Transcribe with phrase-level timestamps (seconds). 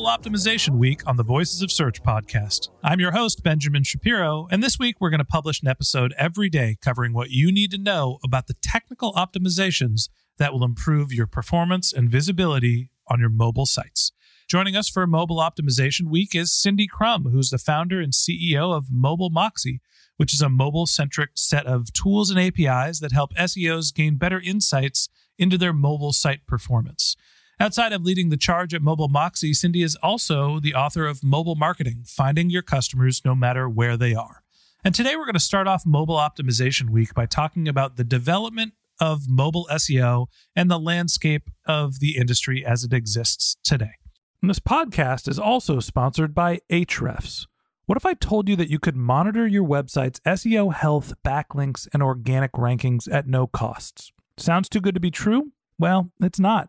[0.00, 2.70] Optimization Week on the Voices of Search podcast.
[2.82, 6.48] I'm your host, Benjamin Shapiro, and this week we're going to publish an episode every
[6.48, 11.26] day covering what you need to know about the technical optimizations that will improve your
[11.26, 14.12] performance and visibility on your mobile sites.
[14.48, 18.86] Joining us for Mobile Optimization Week is Cindy Krum, who's the founder and CEO of
[18.90, 19.82] Mobile Moxie,
[20.16, 24.40] which is a mobile centric set of tools and APIs that help SEOs gain better
[24.40, 27.14] insights into their mobile site performance.
[27.62, 31.54] Outside of leading the charge at Mobile Moxie, Cindy is also the author of Mobile
[31.54, 34.42] Marketing Finding Your Customers No Matter Where They Are.
[34.82, 38.72] And today we're going to start off Mobile Optimization Week by talking about the development
[39.00, 43.92] of mobile SEO and the landscape of the industry as it exists today.
[44.40, 47.46] And this podcast is also sponsored by Ahrefs.
[47.86, 52.02] What if I told you that you could monitor your website's SEO health, backlinks, and
[52.02, 54.10] organic rankings at no costs?
[54.36, 55.52] Sounds too good to be true?
[55.78, 56.68] Well, it's not,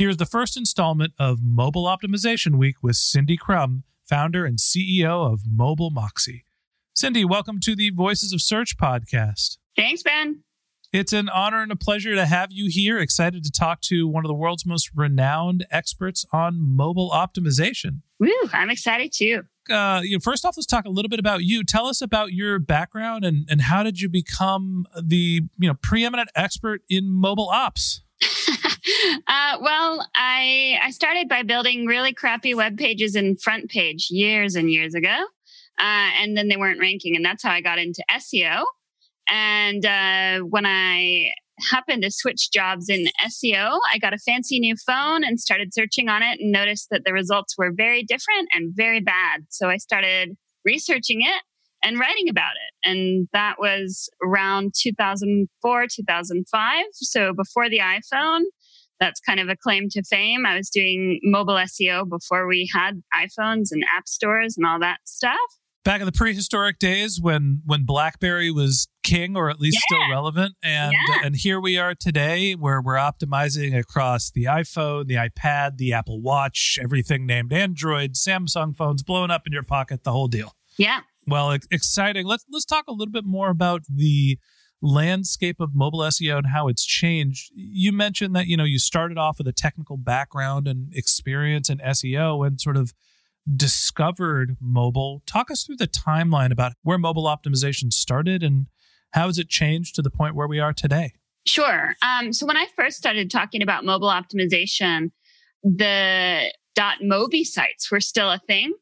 [0.00, 5.42] here's the first installment of Mobile Optimization Week with Cindy Krum, founder and CEO of
[5.46, 6.46] Mobile Moxie.
[6.94, 9.58] Cindy, welcome to the Voices of Search podcast.
[9.76, 10.42] Thanks, Ben.
[10.90, 12.98] It's an honor and a pleasure to have you here.
[12.98, 18.00] Excited to talk to one of the world's most renowned experts on mobile optimization.
[18.18, 19.42] Woo, I'm excited too.
[19.68, 21.62] Uh, you know, first off, let's talk a little bit about you.
[21.62, 26.30] Tell us about your background and, and how did you become the you know preeminent
[26.34, 28.00] expert in mobile ops?
[29.26, 34.70] uh, well, I I started by building really crappy web pages in FrontPage years and
[34.70, 35.08] years ago,
[35.78, 38.64] uh, and then they weren't ranking, and that's how I got into SEO.
[39.28, 41.32] And uh, when I
[41.70, 46.08] happened to switch jobs in SEO, I got a fancy new phone and started searching
[46.08, 49.42] on it and noticed that the results were very different and very bad.
[49.50, 51.42] So I started researching it
[51.82, 52.88] and writing about it.
[52.88, 56.84] And that was around 2004, 2005.
[56.94, 58.42] So before the iPhone,
[59.00, 60.44] that's kind of a claim to fame.
[60.46, 64.98] I was doing mobile SEO before we had iPhones and app stores and all that
[65.04, 65.38] stuff
[65.84, 69.96] back in the prehistoric days when when blackberry was king or at least yeah.
[69.96, 71.20] still relevant and yeah.
[71.24, 76.20] and here we are today where we're optimizing across the iphone the ipad the apple
[76.20, 81.00] watch everything named android samsung phones blowing up in your pocket the whole deal yeah
[81.26, 84.38] well exciting let's let's talk a little bit more about the
[84.82, 87.50] landscape of mobile SEO and how it's changed.
[87.54, 91.78] You mentioned that you know you started off with a technical background and experience in
[91.78, 92.92] SEO and sort of
[93.56, 95.22] discovered mobile.
[95.26, 98.66] Talk us through the timeline about where mobile optimization started and
[99.12, 101.12] how has it changed to the point where we are today?
[101.46, 101.94] Sure.
[102.02, 105.10] Um, so when I first started talking about mobile optimization,
[105.62, 108.72] the .mobi sites were still a thing,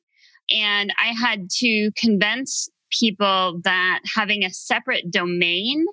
[0.50, 5.84] and I had to convince people that having a separate domain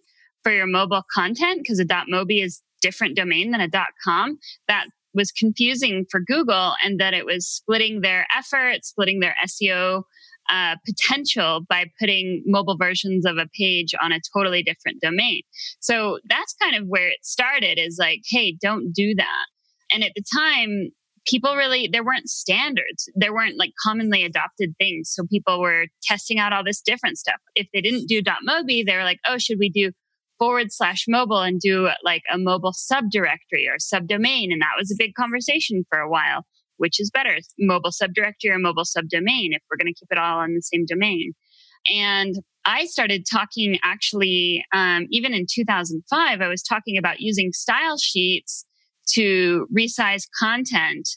[0.43, 3.69] for your mobile content, because a .mobi is different domain than a
[4.03, 4.37] .com,
[4.67, 10.03] that was confusing for Google and that it was splitting their effort, splitting their SEO
[10.49, 15.41] uh, potential by putting mobile versions of a page on a totally different domain.
[15.79, 19.45] So that's kind of where it started is like, hey, don't do that.
[19.91, 20.91] And at the time,
[21.25, 23.09] people really, there weren't standards.
[23.15, 25.11] There weren't like commonly adopted things.
[25.11, 27.39] So people were testing out all this different stuff.
[27.55, 29.91] If they didn't do .mobi, they were like, oh, should we do
[30.37, 34.51] forward slash mobile and do like a mobile subdirectory or subdomain?
[34.51, 36.45] And that was a big conversation for a while
[36.77, 40.39] which is better, mobile subdirectory or mobile subdomain if we're going to keep it all
[40.39, 41.33] on the same domain.
[41.91, 42.35] And
[42.65, 48.65] I started talking actually, um, even in 2005, I was talking about using style sheets
[49.13, 51.07] to resize content.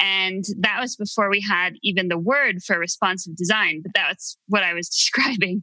[0.00, 4.62] And that was before we had even the word for responsive design, but that's what
[4.62, 5.62] I was describing.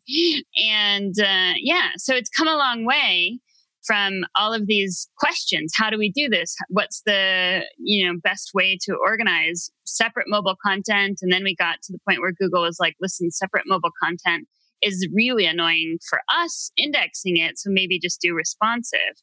[0.57, 3.39] And uh, yeah, so it's come a long way
[3.85, 8.51] from all of these questions how do we do this what's the you know best
[8.53, 12.61] way to organize separate mobile content and then we got to the point where google
[12.61, 14.47] was like listen separate mobile content
[14.81, 19.15] is really annoying for us indexing it so maybe just do responsive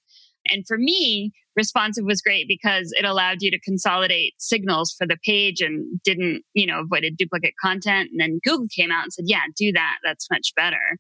[0.51, 5.19] and for me responsive was great because it allowed you to consolidate signals for the
[5.25, 9.25] page and didn't you know avoided duplicate content and then google came out and said
[9.29, 10.99] yeah do that that's much better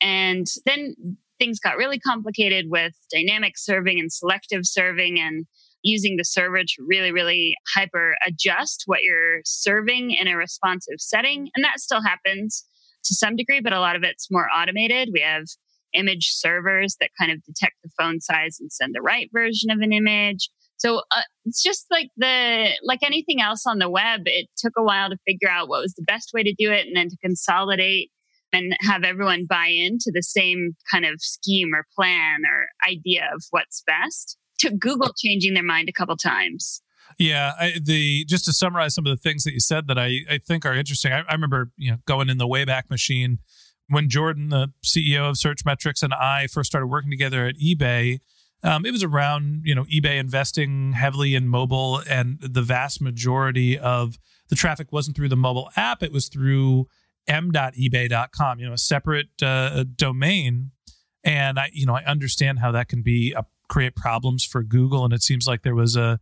[0.00, 0.94] and then
[1.38, 5.46] things got really complicated with dynamic serving and selective serving and
[5.82, 11.48] using the server to really, really hyper adjust what you're serving in a responsive setting.
[11.54, 12.64] And that still happens
[13.04, 15.08] to some degree, but a lot of it's more automated.
[15.12, 15.46] We have
[15.94, 19.80] image servers that kind of detect the phone size and send the right version of
[19.80, 20.48] an image.
[20.78, 24.82] So uh, it's just like the like anything else on the web, it took a
[24.82, 27.16] while to figure out what was the best way to do it and then to
[27.22, 28.10] consolidate
[28.52, 33.42] and have everyone buy into the same kind of scheme or plan or idea of
[33.50, 34.38] what's best.
[34.58, 36.82] Took Google changing their mind a couple times.
[37.18, 40.20] Yeah, I, the just to summarize some of the things that you said that I,
[40.30, 41.12] I think are interesting.
[41.12, 43.38] I, I remember you know going in the Wayback Machine
[43.90, 48.20] when Jordan, the CEO of Searchmetrics, and I first started working together at eBay.
[48.62, 53.78] Um, it was around you know eBay investing heavily in mobile, and the vast majority
[53.78, 56.86] of the traffic wasn't through the mobile app; it was through
[57.26, 60.70] m.ebay.com, you know, a separate uh, domain.
[61.22, 65.04] And I, you know, I understand how that can be a, create problems for Google.
[65.04, 66.18] And it seems like there was a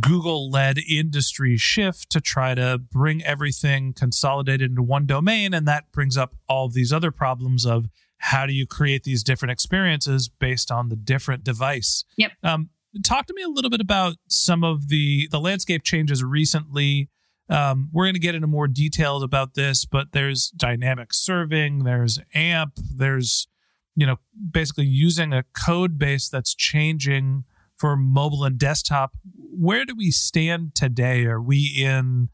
[0.00, 5.54] Google led industry shift to try to bring everything consolidated into one domain.
[5.54, 7.88] And that brings up all these other problems of
[8.18, 12.04] how do you create these different experiences based on the different device?
[12.16, 12.32] Yep.
[12.42, 12.70] Um,
[13.02, 17.08] talk to me a little bit about some of the the landscape changes recently
[17.50, 22.20] um, we're going to get into more details about this, but there's dynamic serving, there's
[22.32, 23.48] AMP, there's,
[23.96, 24.16] you know,
[24.52, 27.44] basically using a code base that's changing
[27.80, 29.12] for mobile and desktop.
[29.34, 31.24] Where do we stand today?
[31.24, 32.28] Are we in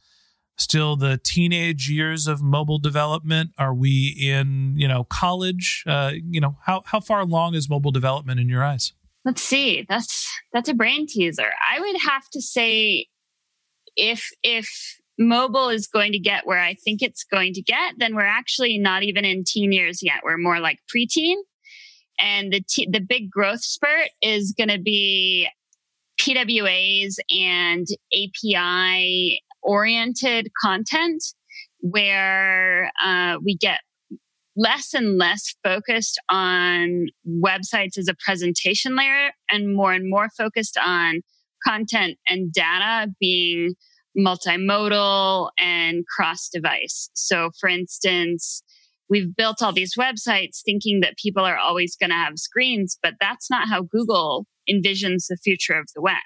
[0.59, 3.51] still the teenage years of mobile development?
[3.57, 5.85] Are we in, you know, college?
[5.87, 8.93] Uh, you know, how, how far along is mobile development in your eyes?
[9.25, 9.87] Let's see.
[9.89, 11.51] That's that's a brain teaser.
[11.61, 13.07] I would have to say
[13.97, 14.69] if if
[15.19, 18.79] mobile is going to get where I think it's going to get, then we're actually
[18.79, 20.21] not even in teen years yet.
[20.23, 21.37] We're more like preteen.
[22.19, 25.49] And the, t- the big growth spurt is going to be
[26.21, 31.23] PWAs and API oriented content
[31.81, 33.81] where uh, we get
[34.57, 40.79] less and less focused on websites as a presentation layer and more and more focused
[40.79, 41.21] on
[41.67, 43.75] content and data being
[44.17, 47.11] multimodal and cross device.
[47.13, 48.63] So, for instance,
[49.09, 53.15] we've built all these websites thinking that people are always going to have screens, but
[53.21, 56.17] that's not how Google envisions the future of the web.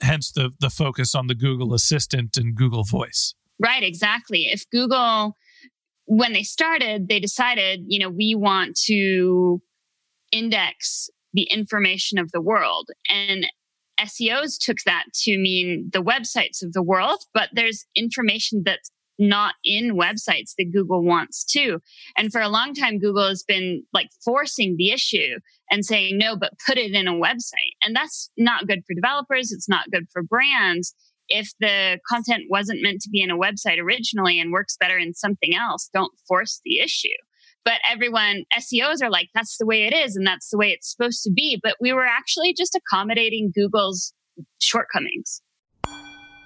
[0.00, 3.34] Hence the, the focus on the Google Assistant and Google Voice.
[3.58, 4.48] Right, exactly.
[4.52, 5.36] If Google,
[6.04, 9.62] when they started, they decided, you know, we want to
[10.30, 12.88] index the information of the world.
[13.08, 13.46] And
[14.00, 19.54] SEOs took that to mean the websites of the world, but there's information that's not
[19.64, 21.80] in websites that Google wants to.
[22.16, 25.38] And for a long time, Google has been like forcing the issue
[25.70, 27.74] and saying, no, but put it in a website.
[27.82, 29.52] And that's not good for developers.
[29.52, 30.94] It's not good for brands.
[31.28, 35.14] If the content wasn't meant to be in a website originally and works better in
[35.14, 37.08] something else, don't force the issue
[37.64, 40.88] but everyone SEOs are like that's the way it is and that's the way it's
[40.88, 44.14] supposed to be but we were actually just accommodating Google's
[44.60, 45.42] shortcomings.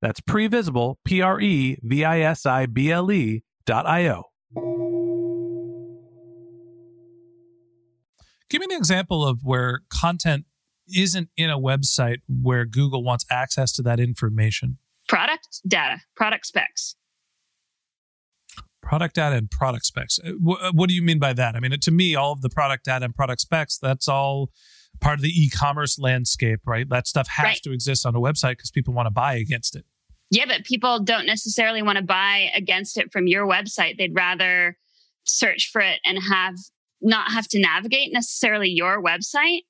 [0.00, 4.24] That's previsible, P R E V I S I B L E dot I O.
[8.50, 10.46] Give me an example of where content
[10.94, 14.78] isn't in a website where Google wants access to that information.
[15.06, 16.96] Product data, product specs.
[18.82, 20.18] Product data and product specs.
[20.24, 21.56] Uh, What, what do you mean by that?
[21.56, 24.50] I mean, to me, all of the product data and product specs, that's all
[25.00, 26.88] part of the e-commerce landscape, right?
[26.88, 27.62] That stuff has Right.
[27.64, 29.84] to exist on a website because people want to buy against it.
[30.30, 33.96] Yeah, but people don't necessarily want to buy against it from your website.
[33.96, 34.76] They'd rather
[35.24, 36.56] search for it and have
[37.00, 39.60] not have to navigate necessarily your website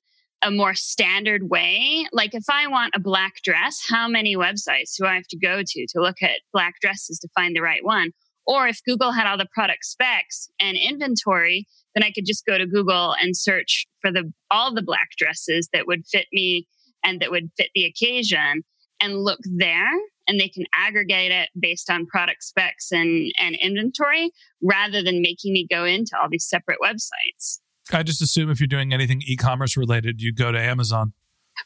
[0.41, 2.07] a more standard way.
[2.11, 5.61] Like if I want a black dress, how many websites do I have to go
[5.65, 8.11] to to look at black dresses to find the right one?
[8.45, 12.57] Or if Google had all the product specs and inventory, then I could just go
[12.57, 16.67] to Google and search for the all the black dresses that would fit me
[17.03, 18.63] and that would fit the occasion
[18.99, 19.91] and look there
[20.27, 24.31] and they can aggregate it based on product specs and, and inventory
[24.61, 27.59] rather than making me go into all these separate websites.
[27.91, 31.13] I just assume if you're doing anything e-commerce related, you go to Amazon.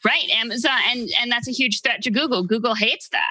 [0.04, 2.42] Right, Amazon, and and that's a huge threat to Google.
[2.42, 3.30] Google hates that.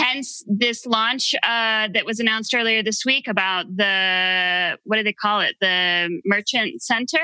[0.00, 5.12] Hence, this launch uh, that was announced earlier this week about the what do they
[5.12, 5.56] call it?
[5.60, 7.20] The Merchant Center.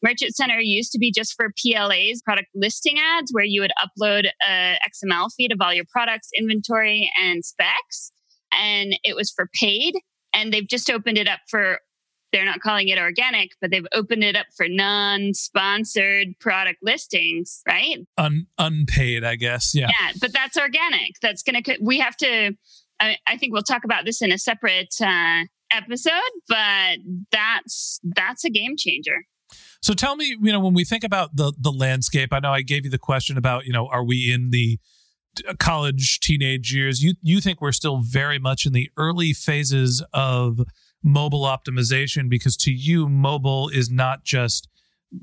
[0.00, 4.26] Merchant Center used to be just for PLAs, product listing ads, where you would upload
[4.48, 8.12] a XML feed of all your products, inventory, and specs,
[8.52, 9.94] and it was for paid.
[10.32, 11.80] And they've just opened it up for
[12.34, 17.98] they're not calling it organic, but they've opened it up for non-sponsored product listings, right?
[18.18, 19.72] Un- unpaid, I guess.
[19.72, 19.86] Yeah.
[19.88, 21.20] Yeah, but that's organic.
[21.22, 22.52] That's going to, we have to,
[22.98, 26.12] I, I think we'll talk about this in a separate uh, episode,
[26.48, 26.98] but
[27.30, 29.24] that's, that's a game changer.
[29.80, 32.62] So tell me, you know, when we think about the the landscape, I know I
[32.62, 34.80] gave you the question about, you know, are we in the
[35.58, 37.02] college teenage years?
[37.04, 40.60] You you think we're still very much in the early phases of
[41.04, 44.68] mobile optimization because to you mobile is not just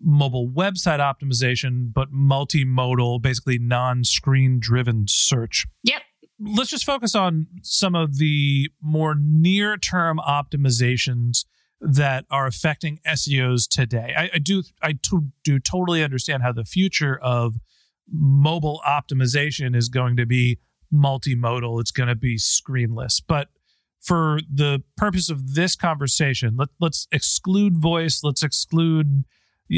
[0.01, 5.65] mobile website optimization but multimodal basically non-screen driven search.
[5.83, 6.01] Yep.
[6.39, 11.45] Let's just focus on some of the more near-term optimizations
[11.81, 14.13] that are affecting SEOs today.
[14.15, 17.55] I, I do I to, do totally understand how the future of
[18.11, 20.59] mobile optimization is going to be
[20.93, 21.79] multimodal.
[21.79, 23.21] It's going to be screenless.
[23.25, 23.49] But
[24.01, 28.23] for the purpose of this conversation, let, let's exclude voice.
[28.23, 29.25] Let's exclude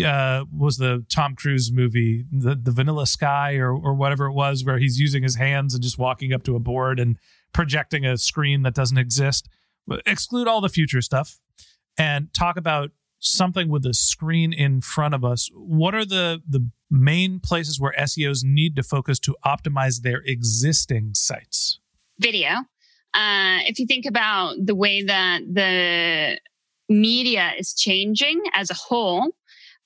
[0.01, 4.63] uh, was the Tom Cruise movie, the, the Vanilla Sky or, or whatever it was,
[4.63, 7.17] where he's using his hands and just walking up to a board and
[7.53, 9.49] projecting a screen that doesn't exist.
[10.05, 11.39] Exclude all the future stuff
[11.97, 15.49] and talk about something with a screen in front of us.
[15.53, 21.13] What are the the main places where SEOs need to focus to optimize their existing
[21.13, 21.79] sites?
[22.19, 22.65] Video.
[23.13, 26.39] Uh, if you think about the way that the
[26.89, 29.31] media is changing as a whole,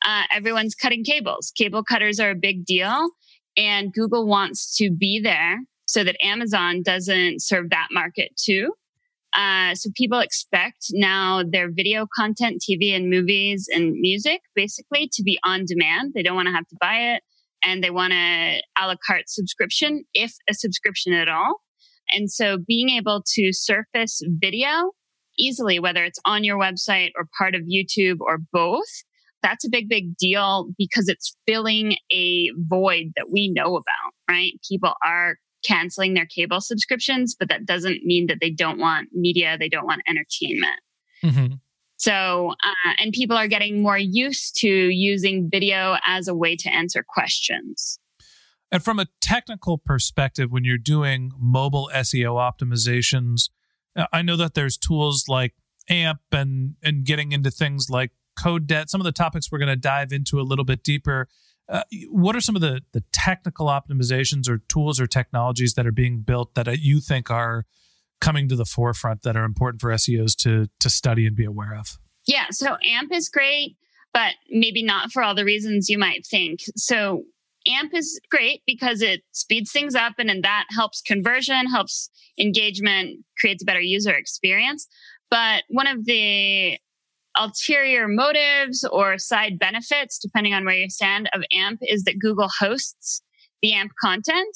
[0.05, 1.51] uh, everyone's cutting cables.
[1.55, 3.09] Cable cutters are a big deal,
[3.55, 8.73] and Google wants to be there so that Amazon doesn't serve that market too.
[9.33, 15.21] Uh, so people expect now their video content, TV and movies and music, basically to
[15.21, 16.13] be on demand.
[16.15, 17.23] They don't want to have to buy it,
[17.63, 21.61] and they want a a la carte subscription, if a subscription at all.
[22.11, 24.91] And so being able to surface video
[25.37, 29.03] easily, whether it's on your website or part of YouTube or both,
[29.43, 34.53] that's a big, big deal because it's filling a void that we know about, right?
[34.67, 35.35] People are
[35.65, 39.85] canceling their cable subscriptions, but that doesn't mean that they don't want media, they don't
[39.85, 40.79] want entertainment.
[41.23, 41.55] Mm-hmm.
[41.97, 46.69] So, uh, and people are getting more used to using video as a way to
[46.69, 47.99] answer questions.
[48.71, 53.49] And from a technical perspective, when you're doing mobile SEO optimizations,
[53.95, 55.53] uh, I know that there's tools like
[55.89, 58.89] AMP and and getting into things like code debt.
[58.89, 61.27] Some of the topics we're going to dive into a little bit deeper.
[61.69, 65.91] Uh, what are some of the the technical optimizations or tools or technologies that are
[65.91, 67.65] being built that uh, you think are
[68.19, 71.75] coming to the forefront that are important for SEOs to to study and be aware
[71.75, 71.97] of?
[72.25, 73.77] Yeah, so AMP is great,
[74.13, 76.59] but maybe not for all the reasons you might think.
[76.75, 77.23] So
[77.67, 82.09] AMP is great because it speeds things up and, and that helps conversion, helps
[82.39, 84.87] engagement, creates a better user experience.
[85.29, 86.77] But one of the
[87.37, 92.49] ulterior motives or side benefits, depending on where you stand, of AMP is that Google
[92.59, 93.21] hosts
[93.61, 94.55] the AMP content.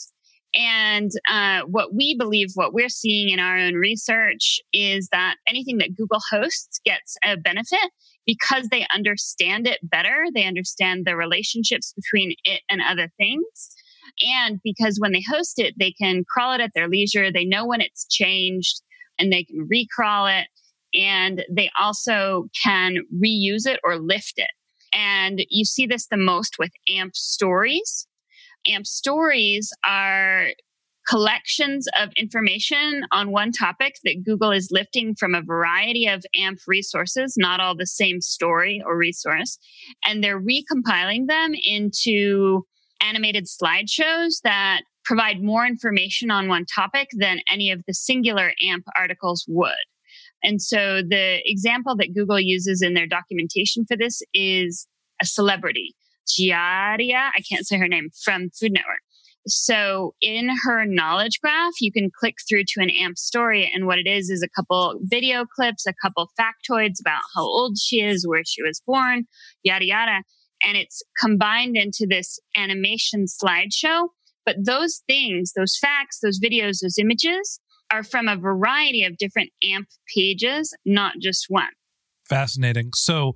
[0.54, 5.78] And uh, what we believe, what we're seeing in our own research is that anything
[5.78, 7.92] that Google hosts gets a benefit
[8.26, 10.26] because they understand it better.
[10.34, 13.76] They understand the relationships between it and other things.
[14.22, 17.32] And because when they host it, they can crawl it at their leisure.
[17.32, 18.82] They know when it's changed
[19.18, 20.48] and they can recrawl it.
[20.94, 24.50] And they also can reuse it or lift it.
[24.94, 28.08] And you see this the most with AMP stories.
[28.68, 30.48] AMP stories are
[31.12, 36.60] collections of information on one topic that Google is lifting from a variety of AMP
[36.68, 39.60] resources, not all the same story or resource,
[40.06, 42.66] and they're recompiling them into
[43.02, 48.86] animated slideshows that provide more information on one topic than any of the singular AMP
[48.98, 49.74] articles would.
[50.42, 54.88] And so the example that Google uses in their documentation for this is
[55.22, 55.94] a celebrity.
[56.26, 59.02] Giaria, I can't say her name, from Food Network.
[59.48, 63.70] So in her knowledge graph, you can click through to an AMP story.
[63.74, 67.78] And what it is is a couple video clips, a couple factoids about how old
[67.80, 69.26] she is, where she was born,
[69.64, 70.24] yada, yada.
[70.64, 74.10] And it's combined into this animation slideshow.
[74.46, 77.60] But those things, those facts, those videos, those images
[77.92, 81.70] are from a variety of different AMP pages, not just one
[82.32, 82.92] fascinating.
[82.96, 83.36] So,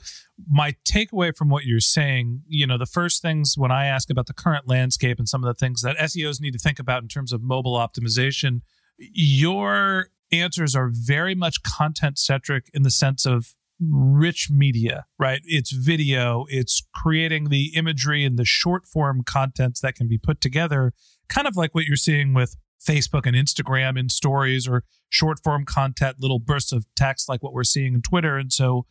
[0.49, 4.27] my takeaway from what you're saying, you know, the first things when I ask about
[4.27, 7.09] the current landscape and some of the things that SEOs need to think about in
[7.09, 8.61] terms of mobile optimization,
[8.97, 15.41] your answers are very much content centric in the sense of rich media, right?
[15.43, 20.39] It's video, it's creating the imagery and the short form contents that can be put
[20.39, 20.93] together,
[21.27, 22.55] kind of like what you're seeing with
[22.85, 27.53] Facebook and Instagram in stories or short form content, little bursts of text like what
[27.53, 28.37] we're seeing in Twitter.
[28.37, 28.85] And so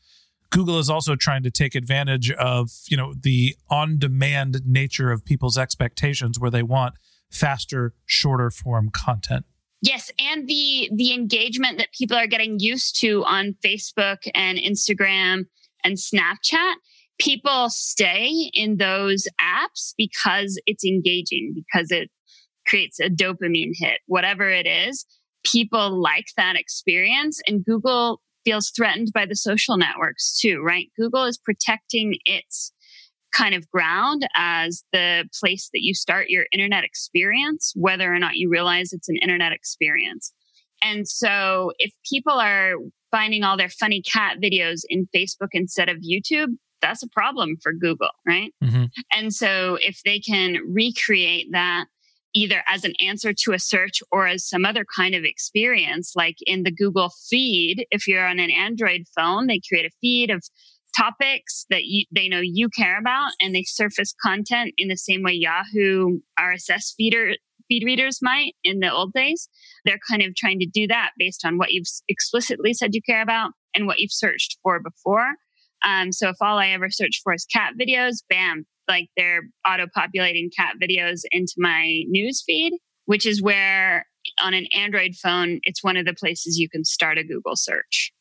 [0.50, 5.24] Google is also trying to take advantage of, you know, the on demand nature of
[5.24, 6.94] people's expectations where they want
[7.30, 9.44] faster, shorter form content.
[9.82, 15.44] Yes, and the the engagement that people are getting used to on Facebook and Instagram
[15.82, 16.74] and Snapchat,
[17.18, 22.10] people stay in those apps because it's engaging, because it
[22.66, 25.06] creates a dopamine hit, whatever it is.
[25.44, 30.88] People like that experience, and Google feels threatened by the social networks too, right?
[30.98, 32.72] Google is protecting its
[33.34, 38.36] kind of ground as the place that you start your internet experience, whether or not
[38.36, 40.32] you realize it's an internet experience.
[40.82, 42.74] And so if people are
[43.10, 46.48] finding all their funny cat videos in Facebook instead of YouTube,
[46.82, 48.52] that's a problem for Google, right?
[48.62, 48.84] Mm-hmm.
[49.12, 51.86] And so if they can recreate that
[52.34, 56.36] either as an answer to a search or as some other kind of experience, like
[56.46, 57.86] in the Google feed.
[57.90, 60.44] If you're on an Android phone, they create a feed of
[60.96, 65.22] topics that you, they know you care about and they surface content in the same
[65.22, 67.34] way Yahoo RSS feeder
[67.68, 69.48] feed readers might in the old days.
[69.84, 73.22] They're kind of trying to do that based on what you've explicitly said you care
[73.22, 75.34] about and what you've searched for before.
[75.84, 79.86] Um, so if all I ever search for is cat videos, bam, like they're auto
[79.94, 82.72] populating cat videos into my news feed,
[83.06, 84.06] which is where
[84.42, 88.12] on an Android phone, it's one of the places you can start a Google search.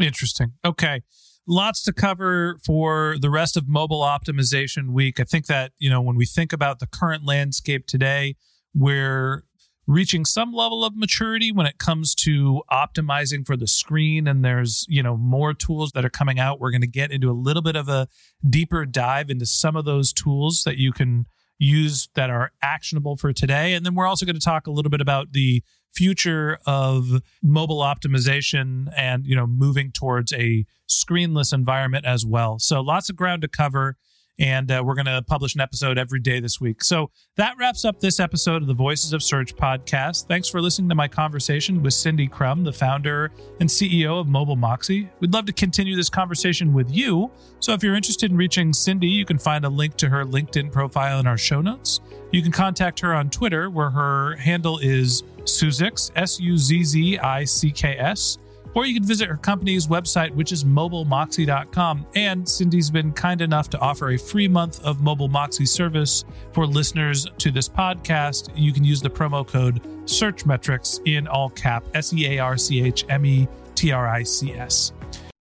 [0.00, 0.52] Interesting.
[0.64, 1.02] Okay.
[1.46, 5.20] Lots to cover for the rest of mobile optimization week.
[5.20, 8.36] I think that, you know, when we think about the current landscape today,
[8.74, 9.44] we're
[9.86, 14.26] reaching some level of maturity when it comes to optimizing for the screen.
[14.26, 16.60] And there's you know more tools that are coming out.
[16.60, 18.08] We're going to get into a little bit of a
[18.48, 21.26] deeper dive into some of those tools that you can
[21.58, 23.74] use that are actionable for today.
[23.74, 25.62] And then we're also going to talk a little bit about the
[25.94, 32.58] future of mobile optimization and you know moving towards a screenless environment as well.
[32.58, 33.96] So lots of ground to cover
[34.38, 36.82] and uh, we're going to publish an episode every day this week.
[36.82, 40.26] So that wraps up this episode of the Voices of Search podcast.
[40.26, 44.56] Thanks for listening to my conversation with Cindy Krum, the founder and CEO of Mobile
[44.56, 45.08] Moxie.
[45.20, 47.30] We'd love to continue this conversation with you.
[47.60, 50.72] So if you're interested in reaching Cindy, you can find a link to her LinkedIn
[50.72, 52.00] profile in our show notes.
[52.32, 57.18] You can contact her on Twitter, where her handle is Suzzicks, S U Z Z
[57.18, 58.38] I C K S
[58.74, 62.06] or you can visit her company's website, which is mobilemoxie.com.
[62.14, 66.66] And Cindy's been kind enough to offer a free month of Mobile Moxie service for
[66.66, 68.50] listeners to this podcast.
[68.54, 72.82] You can use the promo code SearchMetrics in all cap S E A R C
[72.82, 74.92] H M E T R I C S.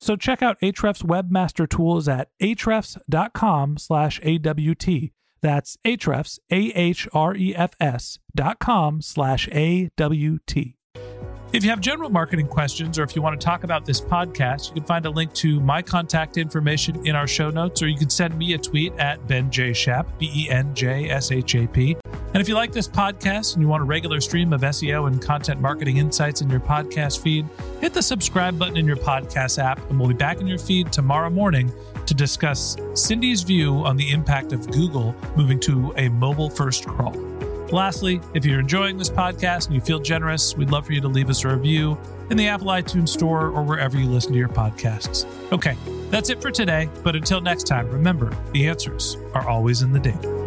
[0.00, 5.10] So check out Ahrefs Webmaster Tools at ahrefs.com slash AWT.
[5.40, 10.74] That's Ahrefs, A-H-R-E-F-S dot com slash A-W-T.
[11.50, 14.68] If you have general marketing questions or if you want to talk about this podcast,
[14.68, 17.96] you can find a link to my contact information in our show notes, or you
[17.96, 19.72] can send me a tweet at Ben J.
[19.72, 21.96] Shap, B E N J S H A P.
[22.34, 25.20] And if you like this podcast and you want a regular stream of SEO and
[25.20, 27.46] content marketing insights in your podcast feed,
[27.80, 30.92] hit the subscribe button in your podcast app, and we'll be back in your feed
[30.92, 31.72] tomorrow morning
[32.04, 37.14] to discuss Cindy's view on the impact of Google moving to a mobile first crawl.
[37.70, 41.08] Lastly, if you're enjoying this podcast and you feel generous, we'd love for you to
[41.08, 41.98] leave us a review
[42.30, 45.26] in the Apple iTunes Store or wherever you listen to your podcasts.
[45.52, 45.76] Okay,
[46.10, 50.00] that's it for today, but until next time, remember the answers are always in the
[50.00, 50.37] data.